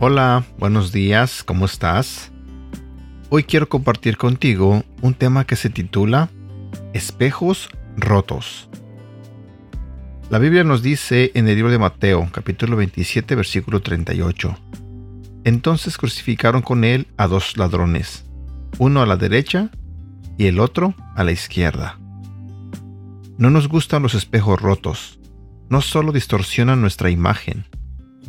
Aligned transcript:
Hola, 0.00 0.44
buenos 0.58 0.90
días, 0.90 1.44
¿cómo 1.44 1.66
estás? 1.66 2.32
Hoy 3.30 3.44
quiero 3.44 3.68
compartir 3.68 4.16
contigo 4.16 4.82
un 5.00 5.14
tema 5.14 5.46
que 5.46 5.54
se 5.54 5.70
titula 5.70 6.30
Espejos 6.92 7.68
rotos. 7.96 8.68
La 10.30 10.40
Biblia 10.40 10.64
nos 10.64 10.82
dice 10.82 11.30
en 11.34 11.46
el 11.46 11.54
libro 11.54 11.70
de 11.70 11.78
Mateo, 11.78 12.28
capítulo 12.32 12.76
27, 12.76 13.36
versículo 13.36 13.82
38. 13.82 14.58
Entonces 15.44 15.96
crucificaron 15.96 16.62
con 16.62 16.82
él 16.82 17.06
a 17.16 17.28
dos 17.28 17.56
ladrones, 17.56 18.26
uno 18.78 19.00
a 19.00 19.06
la 19.06 19.16
derecha 19.16 19.70
y 20.36 20.46
el 20.46 20.58
otro 20.58 20.94
a 21.14 21.22
la 21.22 21.30
izquierda. 21.30 22.00
No 23.38 23.48
nos 23.48 23.68
gustan 23.68 24.02
los 24.02 24.14
espejos 24.14 24.60
rotos. 24.60 25.20
No 25.68 25.80
solo 25.80 26.10
distorsionan 26.10 26.80
nuestra 26.80 27.10
imagen, 27.10 27.66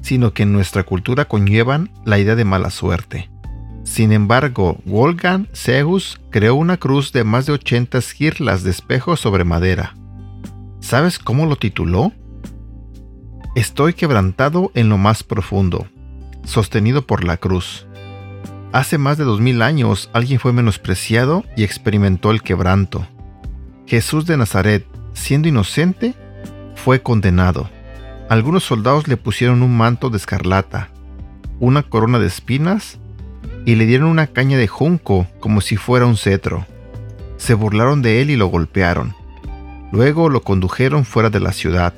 sino 0.05 0.33
que 0.33 0.43
en 0.43 0.53
nuestra 0.53 0.83
cultura 0.83 1.25
conllevan 1.25 1.89
la 2.05 2.19
idea 2.19 2.35
de 2.35 2.45
mala 2.45 2.69
suerte. 2.69 3.31
Sin 3.83 4.11
embargo, 4.11 4.77
Wolfgang 4.85 5.47
Zeus 5.51 6.21
creó 6.29 6.53
una 6.53 6.77
cruz 6.77 7.11
de 7.11 7.23
más 7.23 7.47
de 7.47 7.53
80 7.53 7.97
esquirlas 7.97 8.61
de 8.63 8.69
espejos 8.69 9.19
sobre 9.19 9.45
madera. 9.45 9.95
¿Sabes 10.79 11.17
cómo 11.17 11.47
lo 11.47 11.55
tituló? 11.55 12.11
Estoy 13.55 13.95
quebrantado 13.95 14.69
en 14.75 14.89
lo 14.89 14.99
más 14.99 15.23
profundo, 15.23 15.87
sostenido 16.43 17.07
por 17.07 17.23
la 17.23 17.37
cruz. 17.37 17.87
Hace 18.73 18.99
más 18.99 19.17
de 19.17 19.23
dos 19.23 19.41
mil 19.41 19.63
años 19.63 20.11
alguien 20.13 20.39
fue 20.39 20.53
menospreciado 20.53 21.45
y 21.57 21.63
experimentó 21.63 22.29
el 22.29 22.43
quebranto. 22.43 23.07
Jesús 23.87 24.27
de 24.27 24.37
Nazaret, 24.37 24.85
siendo 25.13 25.47
inocente, 25.47 26.13
fue 26.75 27.01
condenado. 27.01 27.71
Algunos 28.27 28.63
soldados 28.63 29.07
le 29.07 29.17
pusieron 29.17 29.61
un 29.61 29.77
manto 29.77 30.09
de 30.09 30.17
escarlata, 30.17 30.89
una 31.59 31.83
corona 31.83 32.17
de 32.17 32.25
espinas 32.25 32.97
y 33.65 33.75
le 33.75 33.85
dieron 33.85 34.09
una 34.09 34.25
caña 34.25 34.57
de 34.57 34.67
junco 34.67 35.27
como 35.39 35.61
si 35.61 35.77
fuera 35.77 36.07
un 36.07 36.17
cetro. 36.17 36.65
Se 37.37 37.53
burlaron 37.53 38.01
de 38.01 38.21
él 38.21 38.31
y 38.31 38.35
lo 38.35 38.47
golpearon. 38.47 39.13
Luego 39.91 40.29
lo 40.29 40.41
condujeron 40.41 41.05
fuera 41.05 41.29
de 41.29 41.39
la 41.39 41.51
ciudad. 41.51 41.93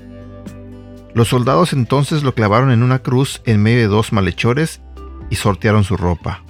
Los 1.13 1.29
soldados 1.29 1.71
entonces 1.71 2.23
lo 2.23 2.35
clavaron 2.35 2.71
en 2.71 2.83
una 2.83 2.99
cruz 2.99 3.41
en 3.45 3.63
medio 3.63 3.79
de 3.79 3.87
dos 3.87 4.11
malhechores 4.11 4.81
y 5.29 5.35
sortearon 5.37 5.85
su 5.85 5.95
ropa. 5.95 6.43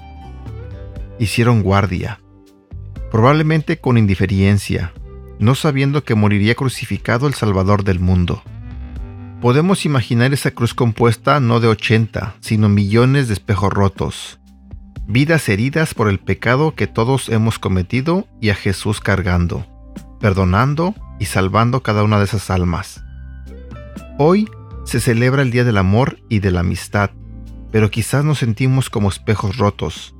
Hicieron 1.20 1.61
guardia, 1.61 2.20
probablemente 3.11 3.78
con 3.78 4.00
indiferencia, 4.00 4.92
no 5.38 5.53
sabiendo 5.53 6.03
que 6.03 6.16
moriría 6.16 6.55
crucificado 6.55 7.28
el 7.28 7.36
Salvador 7.36 7.83
del 7.83 8.00
mundo. 8.00 8.42
Podemos 9.42 9.86
imaginar 9.86 10.34
esa 10.34 10.50
cruz 10.50 10.74
compuesta 10.74 11.40
no 11.40 11.60
de 11.60 11.68
80, 11.68 12.38
sino 12.40 12.70
millones 12.70 13.28
de 13.28 13.36
espejos 13.36 13.72
rotos, 13.72 14.40
vidas 15.06 15.48
heridas 15.48 15.94
por 15.94 16.10
el 16.10 16.20
pecado 16.20 16.74
que 16.74 16.88
todos 16.88 17.30
hemos 17.30 17.60
cometido 17.60 18.28
y 18.42 18.50
a 18.50 18.56
Jesús 18.56 19.00
cargando, 19.00 19.68
perdonando 20.20 20.96
y 21.20 21.26
salvando 21.26 21.84
cada 21.84 22.04
una 22.04 22.18
de 22.18 22.24
esas 22.24 22.50
almas. 22.50 23.04
Hoy 24.18 24.50
se 24.86 25.00
celebra 25.00 25.44
el 25.44 25.52
Día 25.52 25.64
del 25.64 25.78
Amor 25.78 26.18
y 26.30 26.40
de 26.40 26.50
la 26.50 26.62
Amistad, 26.62 27.12
pero 27.72 27.92
quizás 27.92 28.26
nos 28.26 28.40
sentimos 28.40 28.90
como 28.90 29.08
espejos 29.08 29.58
rotos, 29.58 30.16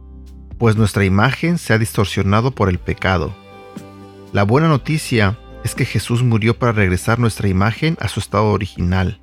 pues 0.60 0.76
nuestra 0.76 1.06
imagen 1.06 1.58
se 1.58 1.74
ha 1.74 1.80
distorsionado 1.80 2.52
por 2.52 2.70
el 2.70 2.78
pecado. 2.78 3.34
La 4.32 4.44
buena 4.44 4.68
noticia 4.68 5.40
es 5.64 5.76
que 5.76 5.86
Jesús 5.86 6.24
murió 6.24 6.58
para 6.58 6.72
regresar 6.72 7.20
nuestra 7.20 7.48
imagen 7.48 7.98
a 8.00 8.08
su 8.08 8.20
estado 8.20 8.52
original. 8.52 9.20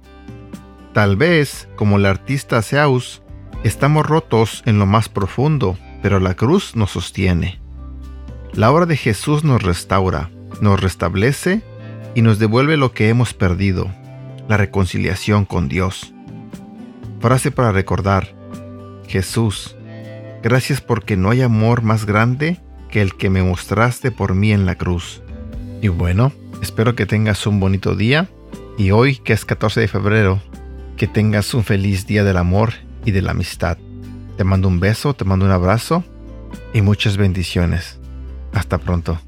Tal 0.92 1.16
vez, 1.16 1.68
como 1.76 1.96
el 1.96 2.06
artista 2.06 2.62
Zeus, 2.62 3.22
estamos 3.64 4.06
rotos 4.06 4.62
en 4.66 4.78
lo 4.78 4.86
más 4.86 5.08
profundo, 5.08 5.76
pero 6.02 6.20
la 6.20 6.34
cruz 6.34 6.76
nos 6.76 6.92
sostiene. 6.92 7.60
La 8.52 8.70
obra 8.70 8.86
de 8.86 8.96
Jesús 8.96 9.42
nos 9.42 9.62
restaura, 9.62 10.30
nos 10.60 10.80
restablece 10.80 11.62
y 12.14 12.22
nos 12.22 12.38
devuelve 12.38 12.76
lo 12.76 12.92
que 12.92 13.08
hemos 13.08 13.34
perdido, 13.34 13.90
la 14.48 14.56
reconciliación 14.56 15.46
con 15.46 15.68
Dios. 15.68 16.14
Frase 17.20 17.50
para 17.50 17.72
recordar, 17.72 18.36
Jesús, 19.08 19.74
gracias 20.42 20.80
porque 20.80 21.16
no 21.16 21.30
hay 21.30 21.42
amor 21.42 21.82
más 21.82 22.06
grande 22.06 22.60
que 22.90 23.02
el 23.02 23.16
que 23.16 23.30
me 23.30 23.42
mostraste 23.42 24.12
por 24.12 24.34
mí 24.34 24.52
en 24.52 24.66
la 24.66 24.76
cruz. 24.76 25.23
Y 25.84 25.88
bueno, 25.88 26.32
espero 26.62 26.94
que 26.94 27.04
tengas 27.04 27.46
un 27.46 27.60
bonito 27.60 27.94
día 27.94 28.30
y 28.78 28.90
hoy 28.90 29.16
que 29.16 29.34
es 29.34 29.44
14 29.44 29.80
de 29.80 29.88
febrero, 29.88 30.40
que 30.96 31.06
tengas 31.06 31.52
un 31.52 31.62
feliz 31.62 32.06
día 32.06 32.24
del 32.24 32.38
amor 32.38 32.72
y 33.04 33.10
de 33.10 33.20
la 33.20 33.32
amistad. 33.32 33.76
Te 34.38 34.44
mando 34.44 34.66
un 34.68 34.80
beso, 34.80 35.12
te 35.12 35.26
mando 35.26 35.44
un 35.44 35.52
abrazo 35.52 36.02
y 36.72 36.80
muchas 36.80 37.18
bendiciones. 37.18 37.98
Hasta 38.54 38.78
pronto. 38.78 39.20